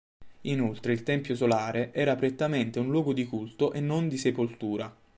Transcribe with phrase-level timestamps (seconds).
[0.49, 4.91] Inoltre il tempio solare era prettamente un luogo di culto e non di sepoltura.